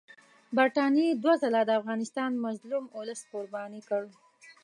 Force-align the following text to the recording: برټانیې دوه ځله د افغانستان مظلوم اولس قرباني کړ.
برټانیې 0.57 1.09
دوه 1.23 1.33
ځله 1.41 1.61
د 1.65 1.71
افغانستان 1.79 2.31
مظلوم 2.45 2.85
اولس 2.97 3.21
قرباني 3.31 3.81
کړ. 3.89 4.03